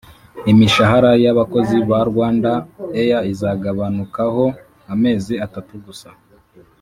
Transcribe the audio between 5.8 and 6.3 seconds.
gusa